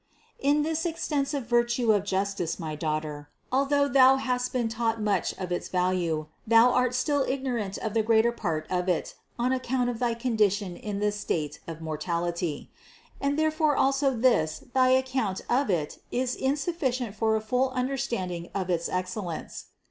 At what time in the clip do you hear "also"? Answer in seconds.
13.77-14.09